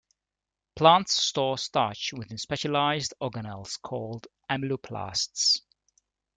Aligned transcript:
Plants 0.75 1.13
store 1.13 1.59
starch 1.59 2.11
within 2.13 2.39
specialized 2.39 3.13
organelles 3.21 3.79
called 3.79 4.25
amyloplasts. 4.49 5.61